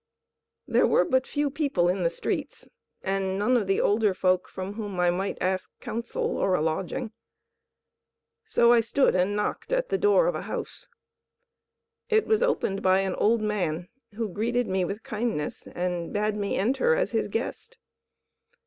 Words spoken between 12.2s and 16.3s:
was opened by an old man, who greeted me with kindness and